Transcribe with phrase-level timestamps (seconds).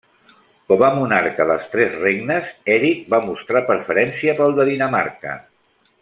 [0.71, 5.37] Com a monarca dels tres regnes, Eric va mostrar preferència pel de Dinamarca.